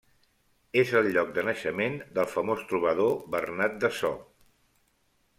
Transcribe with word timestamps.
És 0.83 0.93
el 0.99 1.09
lloc 1.17 1.27
de 1.35 1.43
naixement 1.49 1.99
del 2.15 2.29
famós 2.31 2.63
trobador 2.71 3.13
Bernat 3.35 3.77
de 3.85 3.91
So. 3.99 4.11